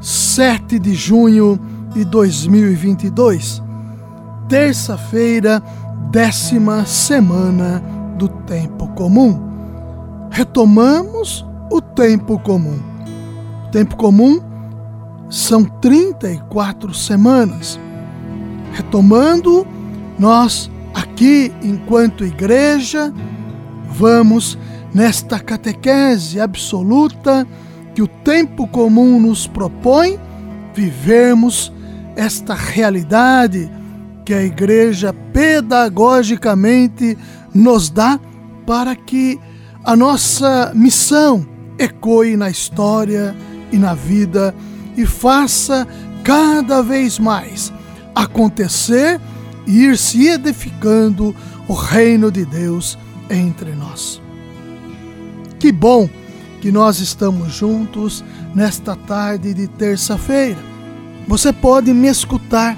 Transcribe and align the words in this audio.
7 0.00 0.78
de 0.78 0.94
junho 0.94 1.60
de 1.92 2.04
2022, 2.06 3.62
terça-feira, 4.48 5.62
décima 6.10 6.86
semana 6.86 7.82
do 8.16 8.28
tempo 8.28 8.88
comum. 8.88 9.38
Retomamos 10.30 11.44
o 11.70 11.80
tempo 11.82 12.38
comum. 12.38 12.78
O 13.66 13.70
tempo 13.70 13.96
comum 13.96 14.40
são 15.28 15.64
34 15.64 16.94
semanas. 16.94 17.78
Retomando, 18.72 19.66
nós 20.18 20.70
aqui, 20.94 21.52
enquanto 21.62 22.24
igreja, 22.24 23.12
vamos 23.88 24.56
nesta 24.94 25.38
catequese 25.38 26.40
absoluta 26.40 27.46
que 27.94 28.02
o 28.02 28.08
tempo 28.08 28.66
comum 28.68 29.20
nos 29.20 29.46
propõe, 29.46 30.18
vivermos 30.74 31.72
esta 32.16 32.54
realidade 32.54 33.70
que 34.24 34.34
a 34.34 34.42
igreja 34.42 35.12
pedagogicamente 35.32 37.16
nos 37.54 37.90
dá 37.90 38.20
para 38.66 38.94
que 38.94 39.38
a 39.84 39.96
nossa 39.96 40.72
missão 40.74 41.46
ecoe 41.78 42.36
na 42.36 42.50
história 42.50 43.34
e 43.72 43.78
na 43.78 43.94
vida 43.94 44.54
e 44.96 45.06
faça 45.06 45.86
cada 46.22 46.82
vez 46.82 47.18
mais 47.18 47.72
acontecer 48.14 49.20
e 49.66 49.84
ir 49.84 49.96
se 49.96 50.28
edificando 50.28 51.34
o 51.66 51.72
reino 51.72 52.30
de 52.30 52.44
Deus 52.44 52.98
entre 53.28 53.72
nós. 53.72 54.20
Que 55.58 55.72
bom 55.72 56.08
que 56.60 56.70
nós 56.70 57.00
estamos 57.00 57.52
juntos 57.52 58.22
nesta 58.54 58.94
tarde 58.94 59.54
de 59.54 59.66
terça-feira. 59.66 60.58
Você 61.26 61.52
pode 61.52 61.92
me 61.92 62.08
escutar 62.08 62.76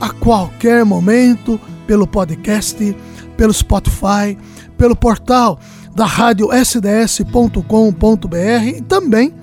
a 0.00 0.10
qualquer 0.10 0.84
momento 0.84 1.60
pelo 1.86 2.06
podcast, 2.06 2.96
pelo 3.36 3.52
Spotify, 3.52 4.36
pelo 4.76 4.94
portal 4.94 5.58
da 5.94 6.04
rádio 6.04 6.48
sds.com.br 6.52 7.58
e 8.66 8.80
também 8.82 9.34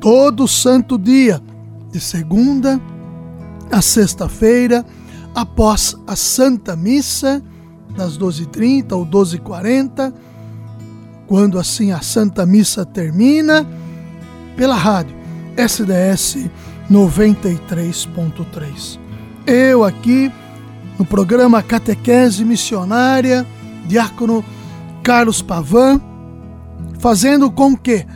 todo 0.00 0.46
santo 0.46 0.98
dia, 0.98 1.40
de 1.92 2.00
segunda 2.00 2.80
a 3.70 3.82
sexta-feira, 3.82 4.84
após 5.34 5.96
a 6.06 6.14
Santa 6.14 6.76
Missa, 6.76 7.42
das 7.96 8.18
12h30 8.18 8.92
ou 8.92 9.06
12h40 9.06 10.12
quando 11.26 11.58
assim 11.58 11.92
a 11.92 12.00
Santa 12.00 12.46
Missa 12.46 12.84
termina, 12.84 13.66
pela 14.56 14.76
rádio 14.76 15.14
SDS 15.56 16.48
93.3. 16.90 18.98
Eu 19.46 19.84
aqui 19.84 20.32
no 20.98 21.04
programa 21.04 21.62
Catequese 21.62 22.44
Missionária, 22.44 23.46
diácono 23.86 24.44
Carlos 25.02 25.42
Pavan, 25.42 26.00
fazendo 26.98 27.50
com 27.50 27.76
que 27.76 28.06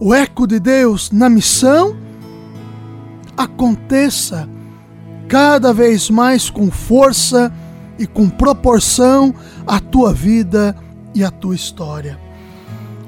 o 0.00 0.14
eco 0.14 0.46
de 0.46 0.58
Deus 0.58 1.10
na 1.10 1.28
missão 1.28 1.94
aconteça 3.36 4.48
cada 5.28 5.70
vez 5.72 6.08
mais 6.10 6.50
com 6.50 6.70
força 6.70 7.52
e 7.98 8.06
com 8.06 8.28
proporção 8.28 9.34
à 9.66 9.80
tua 9.80 10.12
vida 10.12 10.76
e 11.14 11.24
à 11.24 11.30
tua 11.30 11.54
história. 11.54 12.23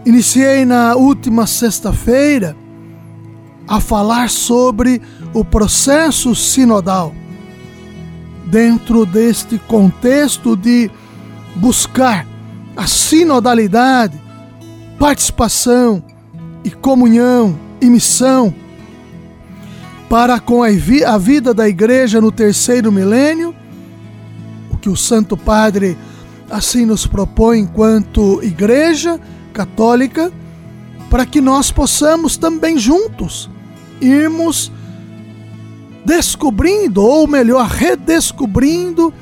Iniciei 0.06 0.65
na 0.65 0.94
última 0.94 1.49
sexta-feira 1.49 2.56
a 3.67 3.81
falar 3.81 4.31
sobre 4.31 5.03
o 5.34 5.44
processo 5.44 6.33
sinodal. 6.33 7.12
Dentro 8.47 9.05
deste 9.05 9.59
contexto 9.59 10.56
de 10.56 10.89
buscar 11.56 12.25
a 12.77 12.87
sinodalidade, 12.87 14.17
participação 14.97 16.00
e 16.62 16.71
comunhão 16.71 17.59
e 17.81 17.87
missão 17.87 18.55
para 20.09 20.38
com 20.38 20.62
a 20.62 20.71
vida 21.19 21.53
da 21.53 21.69
igreja 21.69 22.21
no 22.21 22.31
terceiro 22.31 22.93
milênio, 22.93 23.53
o 24.71 24.77
que 24.77 24.88
o 24.88 24.94
Santo 24.94 25.37
Padre 25.37 25.99
assim 26.49 26.87
nos 26.87 27.09
propõe 27.09 27.59
enquanto 27.59 28.41
igreja 28.44 29.21
católica, 29.56 30.31
para 31.09 31.25
que 31.25 31.41
nós 31.41 31.71
possamos 31.71 32.37
também 32.37 32.77
juntos 32.77 33.49
irmos 34.03 34.71
descobrindo, 36.05 37.03
ou 37.03 37.27
melhor, 37.27 37.67
redescobrindo 37.67 39.12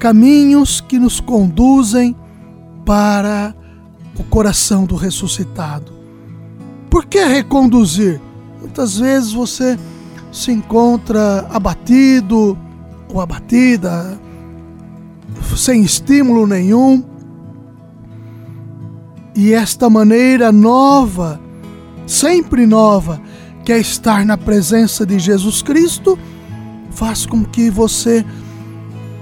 caminhos 0.00 0.80
que 0.80 0.98
nos 0.98 1.20
conduzem 1.20 2.16
para 2.84 3.54
o 4.18 4.24
coração 4.24 4.84
do 4.84 4.96
ressuscitado. 4.96 5.92
Por 6.90 7.06
que 7.06 7.24
reconduzir? 7.24 8.20
Muitas 8.58 8.98
vezes 8.98 9.32
você 9.32 9.78
se 10.32 10.50
encontra 10.50 11.46
abatido 11.50 12.58
ou 13.08 13.20
abatida, 13.20 14.18
sem 15.56 15.82
estímulo 15.82 16.48
nenhum 16.48 17.15
e 19.36 19.52
esta 19.52 19.90
maneira 19.90 20.50
nova, 20.50 21.38
sempre 22.06 22.66
nova, 22.66 23.20
que 23.62 23.70
é 23.70 23.78
estar 23.78 24.24
na 24.24 24.38
presença 24.38 25.04
de 25.04 25.18
Jesus 25.18 25.60
Cristo, 25.60 26.18
faz 26.90 27.26
com 27.26 27.44
que 27.44 27.68
você 27.68 28.24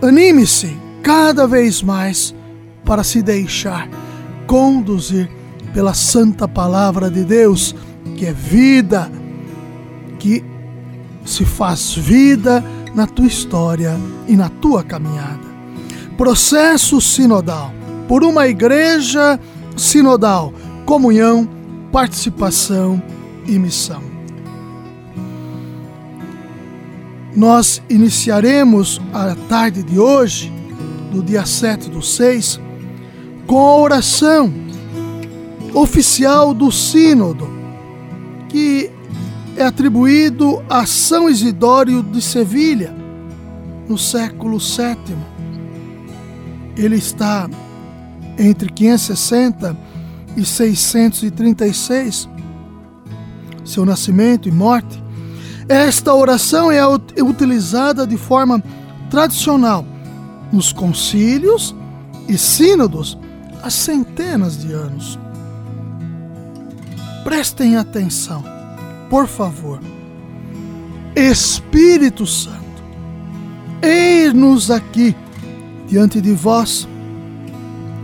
anime-se 0.00 0.76
cada 1.02 1.48
vez 1.48 1.82
mais 1.82 2.32
para 2.84 3.02
se 3.02 3.22
deixar 3.22 3.88
conduzir 4.46 5.28
pela 5.72 5.94
santa 5.94 6.46
palavra 6.46 7.10
de 7.10 7.24
Deus, 7.24 7.74
que 8.16 8.26
é 8.26 8.32
vida, 8.32 9.10
que 10.20 10.44
se 11.24 11.44
faz 11.44 11.94
vida 11.94 12.62
na 12.94 13.06
tua 13.08 13.26
história 13.26 13.98
e 14.28 14.36
na 14.36 14.48
tua 14.48 14.84
caminhada. 14.84 15.42
Processo 16.16 17.00
sinodal 17.00 17.72
por 18.06 18.22
uma 18.22 18.46
igreja 18.46 19.40
sinodal, 19.76 20.52
comunhão, 20.84 21.48
participação 21.92 23.02
e 23.46 23.58
missão. 23.58 24.02
Nós 27.36 27.82
iniciaremos 27.90 29.00
a 29.12 29.34
tarde 29.48 29.82
de 29.82 29.98
hoje, 29.98 30.52
do 31.10 31.22
dia 31.22 31.44
7 31.44 31.90
do 31.90 32.00
6, 32.00 32.60
com 33.46 33.58
a 33.58 33.76
oração 33.76 34.52
oficial 35.74 36.54
do 36.54 36.70
Sínodo, 36.70 37.48
que 38.48 38.90
é 39.56 39.64
atribuído 39.64 40.62
a 40.68 40.86
São 40.86 41.28
Isidório 41.28 42.02
de 42.02 42.22
Sevilha, 42.22 42.94
no 43.88 43.98
século 43.98 44.58
VII. 44.58 45.16
Ele 46.76 46.96
está 46.96 47.48
entre 48.38 48.68
560 48.68 49.76
e 50.36 50.44
636, 50.44 52.28
seu 53.64 53.84
nascimento 53.84 54.48
e 54.48 54.52
morte, 54.52 55.02
esta 55.68 56.12
oração 56.12 56.70
é 56.70 56.86
utilizada 57.22 58.06
de 58.06 58.16
forma 58.16 58.62
tradicional 59.08 59.84
nos 60.52 60.72
concílios 60.72 61.74
e 62.28 62.36
sínodos 62.36 63.18
há 63.62 63.70
centenas 63.70 64.60
de 64.60 64.72
anos. 64.72 65.18
Prestem 67.22 67.76
atenção, 67.76 68.44
por 69.08 69.26
favor. 69.26 69.80
Espírito 71.16 72.26
Santo, 72.26 72.82
eis-nos 73.80 74.70
aqui 74.70 75.16
diante 75.88 76.20
de 76.20 76.32
vós 76.32 76.86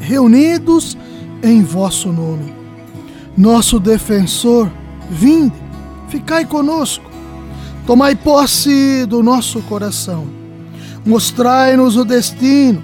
reunidos 0.01 0.97
em 1.43 1.63
vosso 1.63 2.11
nome. 2.11 2.53
Nosso 3.37 3.79
defensor, 3.79 4.71
vinde, 5.11 5.55
ficai 6.09 6.45
conosco. 6.45 7.09
Tomai 7.87 8.17
posse 8.17 9.07
do 9.07 9.23
nosso 9.23 9.61
coração. 9.63 10.27
Mostrai-nos 11.05 11.97
o 11.97 12.05
destino, 12.05 12.83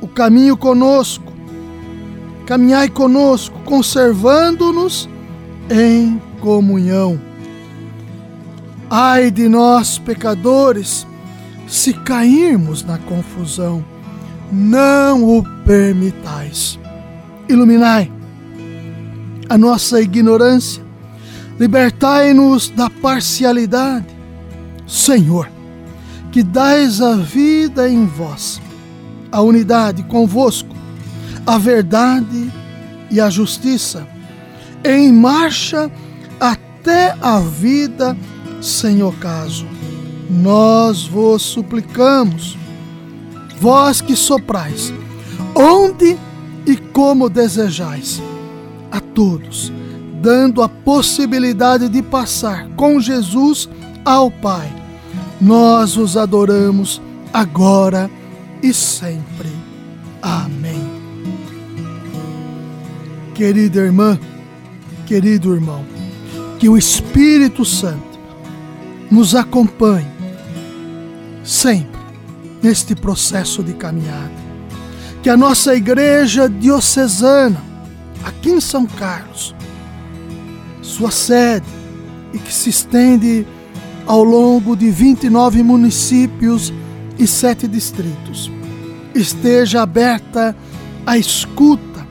o 0.00 0.06
caminho 0.06 0.56
conosco. 0.56 1.32
Caminhai 2.46 2.88
conosco, 2.88 3.58
conservando-nos 3.64 5.08
em 5.68 6.20
comunhão. 6.40 7.20
Ai 8.88 9.32
de 9.32 9.48
nós, 9.48 9.98
pecadores, 9.98 11.04
se 11.66 11.92
cairmos 11.92 12.84
na 12.84 12.98
confusão, 12.98 13.84
não 14.52 15.38
o 15.38 15.42
permitais. 15.64 16.78
Iluminai 17.48 18.10
a 19.48 19.56
nossa 19.56 20.00
ignorância, 20.00 20.82
libertai-nos 21.58 22.68
da 22.68 22.90
parcialidade. 22.90 24.06
Senhor, 24.86 25.50
que 26.30 26.42
dais 26.42 27.00
a 27.00 27.16
vida 27.16 27.88
em 27.88 28.06
vós, 28.06 28.60
a 29.30 29.40
unidade 29.40 30.02
convosco, 30.04 30.74
a 31.46 31.58
verdade 31.58 32.50
e 33.10 33.20
a 33.20 33.30
justiça, 33.30 34.06
em 34.84 35.12
marcha 35.12 35.90
até 36.38 37.16
a 37.20 37.38
vida 37.40 38.16
sem 38.60 39.02
ocaso. 39.02 39.66
Nós 40.28 41.06
vos 41.06 41.42
suplicamos, 41.42 42.56
vós 43.60 44.00
que 44.00 44.14
soprais, 44.14 44.92
onde 45.54 46.16
e 46.66 46.76
como 46.76 47.28
desejais, 47.28 48.22
a 48.90 49.00
todos, 49.00 49.72
dando 50.20 50.62
a 50.62 50.68
possibilidade 50.68 51.88
de 51.88 52.02
passar 52.02 52.68
com 52.76 53.00
Jesus 53.00 53.68
ao 54.04 54.30
Pai. 54.30 54.72
Nós 55.40 55.96
os 55.96 56.16
adoramos 56.16 57.00
agora 57.32 58.10
e 58.62 58.72
sempre. 58.72 59.50
Amém. 60.22 60.80
Querida 63.34 63.80
irmã, 63.80 64.18
querido 65.06 65.54
irmão, 65.54 65.84
que 66.58 66.68
o 66.68 66.76
Espírito 66.76 67.64
Santo 67.64 68.18
nos 69.10 69.34
acompanhe 69.34 70.06
sempre 71.44 71.95
neste 72.66 72.96
processo 72.96 73.62
de 73.62 73.74
caminhada. 73.74 74.32
Que 75.22 75.30
a 75.30 75.36
nossa 75.36 75.76
igreja 75.76 76.48
diocesana, 76.48 77.62
aqui 78.24 78.50
em 78.50 78.60
São 78.60 78.86
Carlos, 78.86 79.54
sua 80.82 81.12
sede, 81.12 81.66
e 82.32 82.38
que 82.38 82.52
se 82.52 82.68
estende 82.70 83.46
ao 84.04 84.24
longo 84.24 84.74
de 84.76 84.90
29 84.90 85.62
municípios 85.62 86.72
e 87.16 87.24
sete 87.24 87.68
distritos, 87.68 88.50
esteja 89.14 89.82
aberta 89.82 90.54
à 91.06 91.16
escuta 91.16 92.04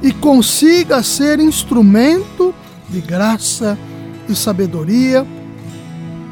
e 0.00 0.10
consiga 0.10 1.02
ser 1.02 1.38
instrumento 1.38 2.54
de 2.88 3.00
graça 3.02 3.78
e 4.26 4.34
sabedoria 4.34 5.26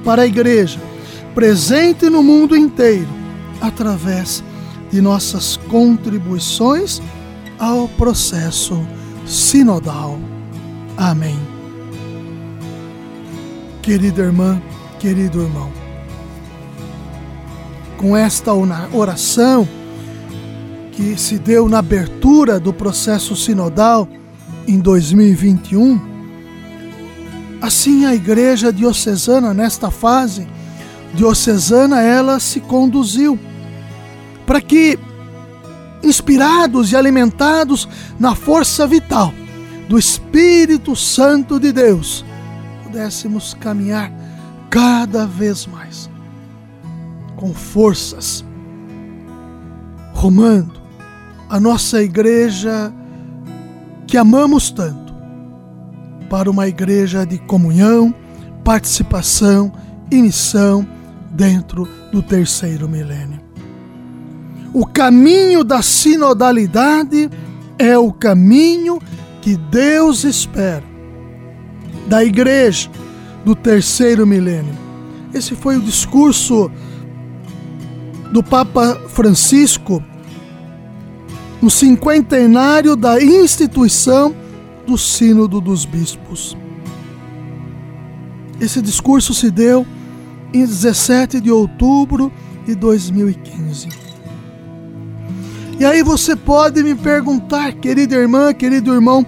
para 0.03 0.23
a 0.23 0.27
igreja, 0.27 0.81
presente 1.35 2.09
no 2.09 2.23
mundo 2.23 2.56
inteiro, 2.56 3.19
através 3.61 4.43
de 4.91 5.01
nossas 5.01 5.57
contribuições 5.57 7.01
ao 7.59 7.89
processo 7.89 8.81
sinodal. 9.27 10.19
Amém. 10.97 11.39
Querida 13.83 14.23
irmã, 14.23 14.61
querido 14.99 15.43
irmão, 15.43 15.71
com 17.97 18.17
esta 18.17 18.53
oração 18.93 19.69
que 20.93 21.17
se 21.17 21.39
deu 21.39 21.69
na 21.69 21.79
abertura 21.79 22.61
do 22.61 22.73
processo 22.73 23.35
sinodal 23.35 24.09
em 24.67 24.79
2021, 24.79 26.11
Assim, 27.61 28.06
a 28.06 28.15
igreja 28.15 28.73
diocesana, 28.73 29.53
nesta 29.53 29.91
fase 29.91 30.49
diocesana, 31.13 32.01
ela 32.01 32.41
se 32.41 32.59
conduziu 32.59 33.39
para 34.50 34.61
que, 34.61 34.99
inspirados 36.02 36.91
e 36.91 36.97
alimentados 36.97 37.88
na 38.19 38.35
força 38.35 38.85
vital 38.85 39.32
do 39.88 39.97
Espírito 39.97 40.97
Santo 40.97 41.61
de 41.61 41.70
Deus, 41.70 42.25
pudéssemos 42.82 43.55
caminhar 43.55 44.11
cada 44.69 45.25
vez 45.25 45.69
mais 45.69 46.11
com 47.37 47.55
forças, 47.55 48.44
rumando 50.14 50.81
a 51.49 51.61
nossa 51.61 52.03
igreja 52.03 52.93
que 54.05 54.19
amamos 54.19 54.73
tanto 54.73 55.14
para 56.29 56.50
uma 56.50 56.67
igreja 56.67 57.25
de 57.25 57.38
comunhão, 57.38 58.12
participação 58.64 59.73
e 60.11 60.20
missão 60.20 60.85
dentro 61.31 61.88
do 62.11 62.20
terceiro 62.20 62.88
milênio. 62.88 63.40
O 64.72 64.87
caminho 64.87 65.64
da 65.64 65.82
sinodalidade 65.82 67.28
é 67.78 67.99
o 67.99 68.12
caminho 68.12 69.00
que 69.43 69.56
Deus 69.56 70.25
espera 70.25 70.84
da 72.06 72.25
igreja 72.25 72.90
do 73.44 73.55
terceiro 73.55 74.26
milênio. 74.26 74.75
Esse 75.34 75.55
foi 75.55 75.76
o 75.76 75.81
discurso 75.81 76.70
do 78.32 78.43
Papa 78.43 79.00
Francisco 79.08 80.02
no 81.61 81.70
cinquentenário 81.70 82.96
da 82.96 83.22
instituição 83.22 84.34
do 84.87 84.96
Sínodo 84.96 85.61
dos 85.61 85.84
Bispos. 85.84 86.56
Esse 88.61 88.81
discurso 88.81 89.34
se 89.34 89.50
deu 89.50 89.87
em 90.52 90.64
17 90.64 91.40
de 91.40 91.50
outubro 91.50 92.32
de 92.67 92.75
2015. 92.75 94.00
E 95.81 95.85
aí 95.87 96.03
você 96.03 96.37
pode 96.37 96.82
me 96.82 96.94
perguntar, 96.94 97.73
querida 97.73 98.15
irmã, 98.15 98.53
querido 98.53 98.93
irmão, 98.93 99.25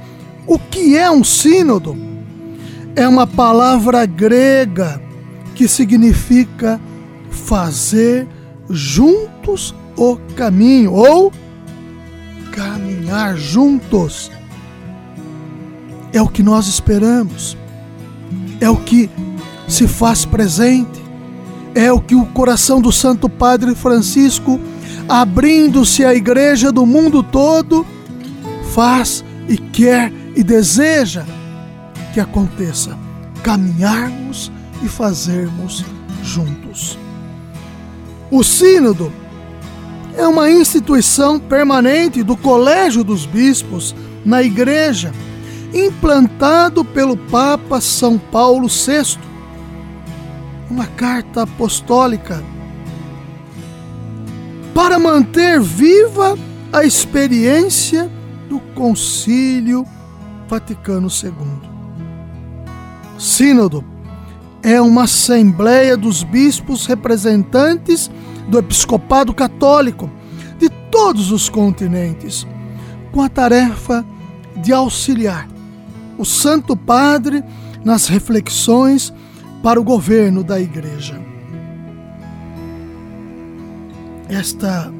o 0.46 0.58
que 0.58 0.98
é 0.98 1.10
um 1.10 1.24
sínodo? 1.24 1.96
É 2.94 3.08
uma 3.08 3.26
palavra 3.26 4.04
grega 4.04 5.00
que 5.54 5.66
significa 5.66 6.78
fazer 7.30 8.28
juntos 8.68 9.74
o 9.96 10.16
caminho 10.36 10.92
ou 10.92 11.32
caminhar 12.52 13.34
juntos. 13.34 14.30
É 16.12 16.20
o 16.20 16.28
que 16.28 16.42
nós 16.42 16.66
esperamos, 16.66 17.56
é 18.60 18.68
o 18.68 18.76
que 18.76 19.08
se 19.66 19.88
faz 19.88 20.26
presente, 20.26 21.02
é 21.74 21.90
o 21.90 21.98
que 21.98 22.14
o 22.14 22.26
coração 22.26 22.78
do 22.78 22.92
Santo 22.92 23.26
Padre 23.26 23.74
Francisco, 23.74 24.60
abrindo-se 25.08 26.04
à 26.04 26.14
igreja 26.14 26.70
do 26.72 26.86
mundo 26.86 27.22
todo, 27.22 27.86
faz 28.74 29.24
e 29.48 29.56
quer 29.56 30.12
e 30.34 30.42
deseja 30.42 31.24
que 32.12 32.20
aconteça. 32.20 32.96
Caminharmos 33.42 34.52
e 34.82 34.88
fazermos 34.88 35.84
juntos. 36.22 36.98
O 38.30 38.42
Sínodo 38.42 39.12
é 40.16 40.26
uma 40.26 40.50
instituição 40.50 41.38
permanente 41.38 42.22
do 42.22 42.36
Colégio 42.36 43.02
dos 43.02 43.26
Bispos 43.26 43.94
na 44.24 44.42
Igreja 44.42 45.12
implantado 45.74 46.84
pelo 46.84 47.16
Papa 47.16 47.80
São 47.80 48.18
Paulo 48.18 48.68
VI, 48.68 49.18
uma 50.70 50.86
carta 50.86 51.42
apostólica 51.42 52.42
para 54.74 54.98
manter 54.98 55.60
viva 55.60 56.38
a 56.72 56.84
experiência 56.84 58.10
do 58.48 58.58
Concílio 58.74 59.86
Vaticano 60.48 61.08
II. 61.08 61.70
Sínodo 63.18 63.84
é 64.62 64.80
uma 64.80 65.04
assembleia 65.04 65.96
dos 65.96 66.22
bispos 66.22 66.86
representantes 66.86 68.10
do 68.48 68.58
episcopado 68.58 69.34
católico 69.34 70.10
de 70.58 70.68
todos 70.90 71.30
os 71.30 71.48
continentes, 71.48 72.46
com 73.10 73.20
a 73.20 73.28
tarefa 73.28 74.04
de 74.56 74.72
auxiliar 74.72 75.48
o 76.18 76.24
Santo 76.24 76.76
Padre 76.76 77.42
nas 77.84 78.06
reflexões 78.06 79.12
para 79.62 79.80
o 79.80 79.84
governo 79.84 80.44
da 80.44 80.60
Igreja. 80.60 81.31
Esta 84.32 84.90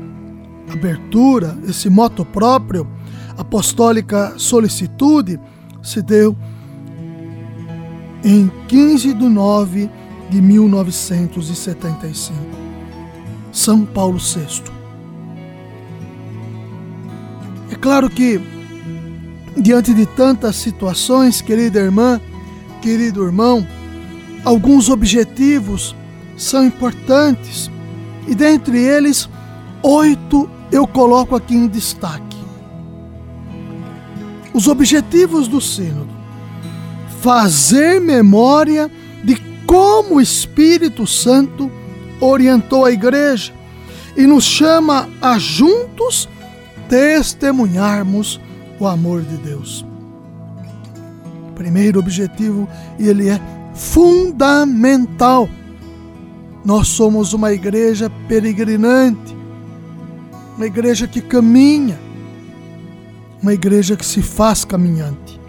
abertura, 0.71 1.57
esse 1.67 1.89
moto 1.89 2.23
próprio, 2.23 2.87
apostólica 3.39 4.35
solicitude, 4.37 5.41
se 5.83 6.03
deu 6.03 6.37
em 8.23 8.53
15 8.69 9.15
de 9.15 9.25
9 9.27 9.91
de 10.29 10.43
1975. 10.43 12.39
São 13.51 13.87
Paulo 13.87 14.19
VI. 14.19 14.65
É 17.71 17.75
claro 17.75 18.11
que, 18.11 18.39
diante 19.57 19.95
de 19.95 20.05
tantas 20.05 20.57
situações, 20.57 21.41
querida 21.41 21.81
irmã, 21.81 22.21
querido 22.83 23.25
irmão, 23.25 23.67
alguns 24.45 24.91
objetivos 24.91 25.97
são 26.37 26.67
importantes 26.67 27.71
e 28.27 28.35
dentre 28.35 28.79
eles, 28.79 29.29
oito 29.83 30.49
eu 30.71 30.87
coloco 30.87 31.37
aqui 31.37 31.55
em 31.55 31.67
destaque. 31.67 32.37
Os 34.55 34.69
objetivos 34.69 35.49
do 35.49 35.61
Sínodo: 35.61 36.11
fazer 37.21 38.01
memória 38.01 38.91
de 39.23 39.37
como 39.67 40.17
o 40.17 40.21
Espírito 40.21 41.07
Santo 41.07 41.71
orientou 42.21 42.85
a 42.85 42.93
igreja 42.93 43.53
e 44.17 44.27
nos 44.27 44.45
chama 44.45 45.09
a 45.21 45.39
juntos 45.39 46.29
testemunharmos 46.89 48.41
o 48.79 48.87
amor 48.87 49.23
de 49.23 49.37
Deus. 49.39 49.85
Primeiro 51.55 51.99
objetivo, 52.01 52.69
e 52.99 53.09
ele 53.09 53.29
é 53.29 53.41
fundamental. 53.75 55.49
Nós 56.65 56.89
somos 56.89 57.33
uma 57.33 57.53
igreja 57.53 58.11
peregrinante, 58.29 59.37
uma 60.57 60.67
igreja 60.67 61.09
que 61.09 61.21
caminha, 61.21 61.99
uma 63.43 63.53
igreja 63.53 63.97
que 63.97 64.07
se 64.07 64.23
faz 64.23 64.65
caminhante. 64.65 65.41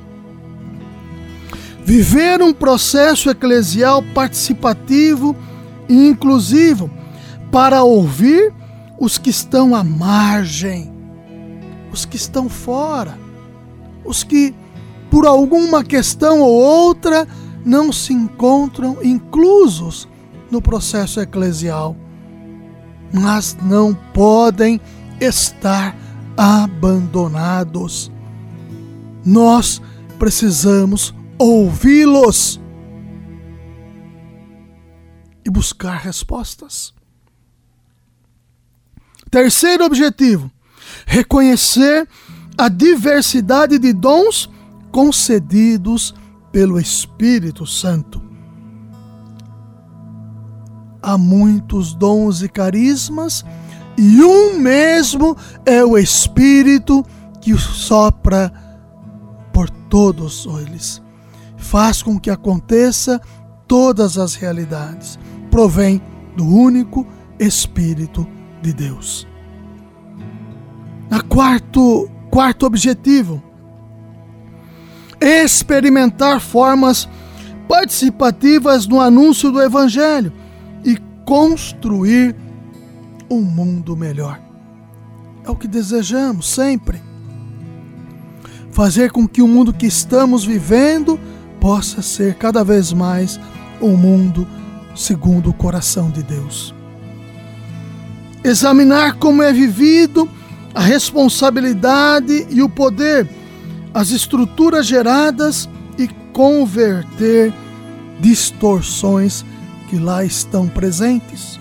Viver 1.86 2.42
um 2.42 2.52
processo 2.52 3.30
eclesial 3.30 4.02
participativo 4.14 5.36
e 5.88 6.08
inclusivo 6.08 6.90
para 7.52 7.84
ouvir 7.84 8.52
os 9.00 9.20
que 9.20 9.30
estão 9.30 9.76
à 9.76 9.84
margem, 9.84 10.92
os 11.92 12.06
que 12.06 12.16
estão 12.16 12.50
fora, 12.50 13.16
os 14.04 14.24
que, 14.24 14.56
por 15.12 15.28
alguma 15.28 15.84
questão 15.84 16.42
ou 16.42 16.54
outra, 16.54 17.28
não 17.64 17.92
se 17.92 18.14
encontram 18.14 18.98
inclusos 19.04 20.08
no 20.54 20.62
processo 20.62 21.20
eclesial, 21.20 21.98
mas 23.12 23.58
não 23.60 23.94
podem 24.14 24.80
estar 25.20 25.98
abandonados. 26.38 28.12
Nós 29.26 29.82
precisamos 30.20 31.14
ouvi-los 31.40 32.62
e 35.44 35.50
buscar 35.50 35.98
respostas. 35.98 36.94
Terceiro 39.32 39.84
objetivo: 39.86 40.52
reconhecer 41.08 42.08
a 42.56 42.70
diversidade 42.70 43.80
de 43.80 43.92
dons 43.92 44.48
concedidos 44.92 46.14
pelo 46.52 46.80
Espírito 46.80 47.66
Santo. 47.66 48.33
Há 51.06 51.18
muitos 51.18 51.94
dons 51.94 52.42
e 52.42 52.48
carismas, 52.48 53.44
e 53.98 54.24
um 54.24 54.58
mesmo 54.58 55.36
é 55.66 55.84
o 55.84 55.98
Espírito 55.98 57.06
que 57.42 57.54
sopra 57.58 58.50
por 59.52 59.70
todos 59.70 60.48
eles. 60.62 61.04
Faz 61.58 62.02
com 62.02 62.18
que 62.18 62.30
aconteça 62.30 63.20
todas 63.68 64.18
as 64.18 64.34
realidades. 64.34 65.20
Provém 65.52 66.02
do 66.38 66.48
único 66.48 67.06
Espírito 67.38 68.26
de 68.62 68.72
Deus. 68.72 69.28
A 71.12 71.20
quarto, 71.20 72.10
quarto 72.32 72.66
objetivo, 72.66 73.44
experimentar 75.20 76.40
formas 76.40 77.10
participativas 77.68 78.88
no 78.88 79.02
anúncio 79.02 79.52
do 79.52 79.62
Evangelho 79.62 80.32
construir 81.26 82.36
um 83.30 83.42
mundo 83.42 83.96
melhor. 83.96 84.40
É 85.46 85.50
o 85.50 85.56
que 85.56 85.68
desejamos 85.68 86.50
sempre. 86.50 87.02
Fazer 88.72 89.12
com 89.12 89.28
que 89.28 89.42
o 89.42 89.48
mundo 89.48 89.74
que 89.74 89.86
estamos 89.86 90.46
vivendo 90.46 91.20
possa 91.60 92.02
ser 92.02 92.36
cada 92.36 92.64
vez 92.64 92.92
mais 92.92 93.40
um 93.82 93.96
mundo 93.96 94.48
segundo 94.96 95.50
o 95.50 95.54
coração 95.54 96.10
de 96.10 96.24
Deus. 96.24 96.74
Examinar 98.44 99.16
como 99.16 99.42
é 99.42 99.54
vivido 99.54 100.30
a 100.74 100.82
responsabilidade 100.82 102.48
e 102.50 102.62
o 102.62 102.70
poder 102.70 103.30
as 103.94 104.10
estruturas 104.10 104.88
geradas 104.88 105.70
e 105.98 106.08
converter 106.34 107.54
distorções 108.20 109.46
que 109.94 110.00
lá 110.00 110.26
estão 110.26 110.68
presentes. 110.68 111.60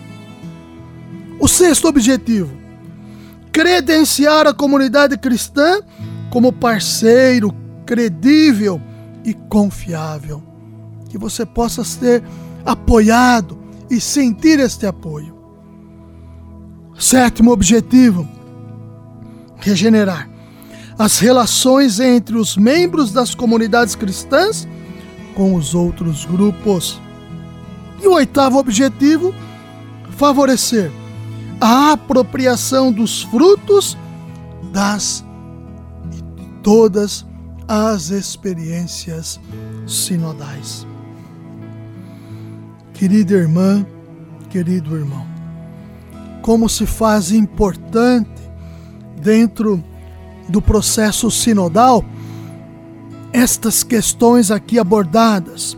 O 1.39 1.47
sexto 1.47 1.87
objetivo: 1.87 2.51
credenciar 3.53 4.47
a 4.47 4.55
comunidade 4.55 5.19
cristã 5.19 5.83
como 6.31 6.51
parceiro 6.51 7.55
credível 7.85 8.81
e 9.23 9.35
confiável. 9.35 10.43
Que 11.11 11.19
você 11.19 11.45
possa 11.45 11.85
ser 11.85 12.23
apoiado 12.65 13.59
e 13.91 14.01
sentir 14.01 14.59
este 14.61 14.87
apoio. 14.87 15.37
Sétimo 16.99 17.53
objetivo: 17.53 18.27
regenerar 19.57 20.27
as 20.99 21.19
relações 21.19 22.01
entre 22.01 22.39
os 22.39 22.57
membros 22.57 23.13
das 23.13 23.35
comunidades 23.35 23.95
cristãs 23.95 24.67
com 25.35 25.55
os 25.55 25.75
outros 25.75 26.25
grupos. 26.25 26.99
E 28.03 28.09
o 28.09 28.15
oitavo 28.15 28.59
objetivo, 28.59 29.33
favorecer 30.17 30.91
a 31.61 31.93
apropriação 31.93 32.91
dos 32.91 33.23
frutos 33.23 33.97
das 34.73 35.25
e 36.13 36.45
todas 36.63 37.25
as 37.69 38.11
experiências 38.11 39.41
sinodais. 39.87 40.87
Querida 42.93 43.35
irmã, 43.35 43.87
querido 44.51 44.97
irmão, 44.97 45.27
como 46.43 46.69
se 46.69 46.85
faz 46.85 47.31
importante 47.31 48.31
dentro 49.21 49.83
do 50.49 50.61
processo 50.61 51.31
sinodal, 51.31 52.05
estas 53.33 53.83
questões 53.83 54.51
aqui 54.51 54.79
abordadas, 54.79 55.77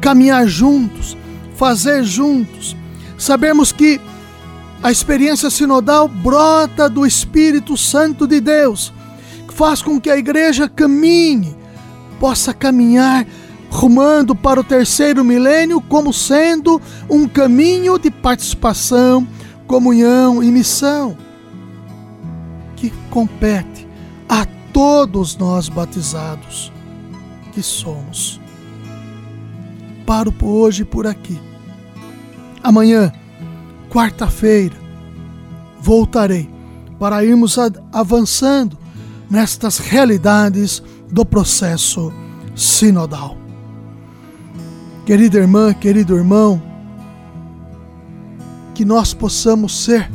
caminhar 0.00 0.46
juntos, 0.46 1.16
fazer 1.58 2.04
juntos, 2.04 2.76
sabermos 3.18 3.72
que 3.72 4.00
a 4.80 4.92
experiência 4.92 5.50
sinodal 5.50 6.06
brota 6.06 6.88
do 6.88 7.04
Espírito 7.04 7.76
Santo 7.76 8.28
de 8.28 8.40
Deus, 8.40 8.92
que 9.48 9.52
faz 9.52 9.82
com 9.82 10.00
que 10.00 10.08
a 10.08 10.16
igreja 10.16 10.68
caminhe, 10.68 11.56
possa 12.20 12.54
caminhar 12.54 13.26
rumando 13.70 14.36
para 14.36 14.60
o 14.60 14.64
terceiro 14.64 15.24
milênio 15.24 15.80
como 15.80 16.12
sendo 16.12 16.80
um 17.10 17.26
caminho 17.26 17.98
de 17.98 18.08
participação, 18.08 19.26
comunhão 19.66 20.42
e 20.42 20.52
missão 20.52 21.16
que 22.76 22.90
compete 23.10 23.86
a 24.28 24.46
todos 24.72 25.36
nós 25.36 25.68
batizados 25.68 26.72
que 27.52 27.64
somos. 27.64 28.40
Paro 30.06 30.30
por 30.30 30.48
hoje 30.48 30.84
por 30.84 31.04
aqui. 31.04 31.47
Amanhã, 32.68 33.10
quarta-feira, 33.88 34.76
voltarei 35.80 36.50
para 36.98 37.24
irmos 37.24 37.56
avançando 37.90 38.76
nestas 39.30 39.78
realidades 39.78 40.82
do 41.10 41.24
processo 41.24 42.12
sinodal. 42.54 43.38
Querida 45.06 45.38
irmã, 45.38 45.72
querido 45.72 46.14
irmão, 46.14 46.62
que 48.74 48.84
nós 48.84 49.14
possamos 49.14 49.84
ser 49.84 50.12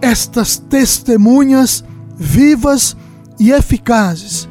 estas 0.00 0.56
testemunhas 0.56 1.84
vivas 2.16 2.96
e 3.38 3.50
eficazes 3.50 4.48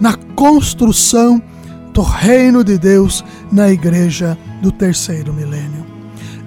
na 0.00 0.16
construção 0.34 1.42
do 1.94 2.02
reino 2.02 2.64
de 2.64 2.76
Deus 2.76 3.24
na 3.50 3.70
igreja 3.70 4.36
do 4.60 4.72
terceiro 4.72 5.32
milênio. 5.32 5.86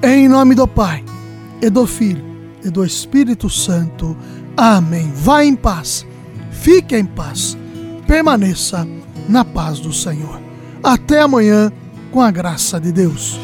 Em 0.04 0.27
nome 0.27 0.54
do 0.54 0.68
Pai, 0.68 1.04
e 1.62 1.70
do 1.70 1.88
Filho, 1.88 2.24
e 2.63 2.70
do 2.70 2.86
Espírito 2.86 3.50
Santo. 3.50 4.16
Amém. 4.56 5.12
Vá 5.16 5.44
em 5.44 5.56
paz, 5.56 6.06
fique 6.51 6.96
em 6.96 7.06
paz, 7.06 7.58
permaneça 8.06 8.86
na 9.30 9.46
paz 9.46 9.80
do 9.80 9.94
Senhor. 9.94 10.39
Até 10.84 11.22
amanhã, 11.22 11.72
com 12.12 12.22
a 12.22 12.30
graça 12.30 12.80
de 12.80 12.92
Deus. 12.92 13.39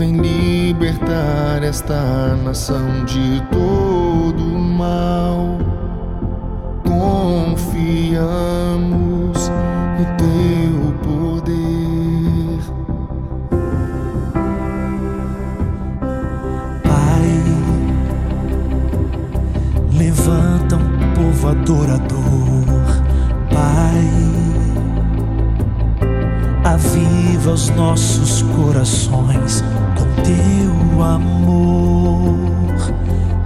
Vem 0.00 0.16
libertar 0.16 1.62
esta 1.62 2.34
nação 2.42 3.04
de 3.04 3.42
todo 3.52 4.42
mal. 4.42 5.58
Confiamos 6.82 8.20
no 9.98 10.04
teu 10.16 10.94
poder. 11.04 12.60
Pai, 16.82 17.30
levanta 19.92 20.76
um 20.76 21.12
povo 21.14 21.48
adorador. 21.48 22.49
Aviva 26.80 27.50
os 27.52 27.68
nossos 27.70 28.42
corações 28.42 29.62
teu 30.24 31.02
amor, 31.02 32.76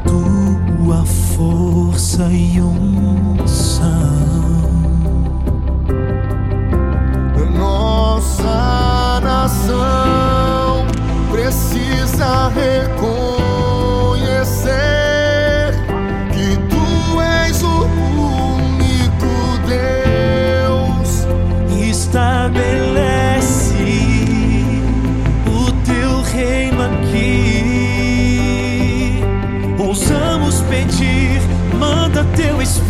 tua 0.06 1.04
força 1.04 2.24
e 2.30 2.60
unção. 2.60 4.04
Nossa 7.56 9.20
nação 9.20 10.86
precisa 11.30 12.48
reconhecer 12.48 13.13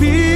teu 0.04 0.33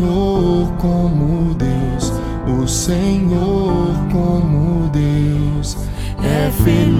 Senhor 0.00 0.66
como 0.78 1.54
Deus, 1.56 2.12
o 2.58 2.66
Senhor 2.66 3.94
como 4.10 4.88
Deus 4.88 5.76
é 6.22 6.50
feliz. 6.62 6.99